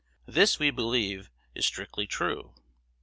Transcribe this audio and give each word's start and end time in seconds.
This, 0.25 0.57
we 0.57 0.71
believe, 0.71 1.29
is 1.53 1.67
strictly 1.67 2.07
true. 2.07 2.55